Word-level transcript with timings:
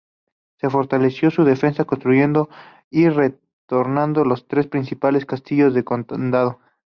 Se 0.57 0.67
fortaleció 0.71 1.29
su 1.29 1.43
defensa 1.43 1.85
construyendo 1.85 2.49
y 2.89 3.07
reformando 3.09 4.25
los 4.25 4.47
tres 4.47 4.65
principales 4.65 5.27
castillos 5.27 5.75
del 5.75 5.83
condado. 5.83 6.59